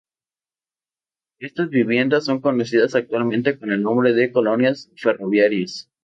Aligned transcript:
Estas 1.37 1.69
viviendas 1.69 2.25
son 2.25 2.41
conocidas 2.41 2.95
actualmente 2.95 3.59
con 3.59 3.71
el 3.71 3.83
nombre 3.83 4.13
de 4.13 4.31
colonias 4.31 4.89
ferroviarias. 4.95 5.91